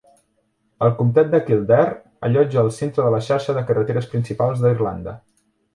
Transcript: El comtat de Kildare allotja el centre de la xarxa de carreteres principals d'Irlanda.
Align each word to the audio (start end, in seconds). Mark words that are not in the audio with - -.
El 0.85 0.93
comtat 1.01 1.29
de 1.33 1.41
Kildare 1.49 1.93
allotja 2.29 2.65
el 2.65 2.73
centre 2.81 3.07
de 3.09 3.15
la 3.19 3.23
xarxa 3.29 3.57
de 3.61 3.65
carreteres 3.69 4.13
principals 4.17 4.65
d'Irlanda. 4.67 5.19